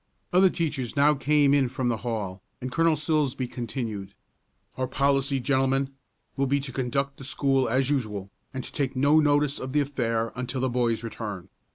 [0.33, 4.15] Other teachers now came in from the hall, and Colonel Silsbee continued:
[4.75, 5.91] "Our policy, gentlemen,
[6.35, 9.81] will be to conduct the school as usual, and to take no notice of the
[9.81, 11.49] affair until the boys return.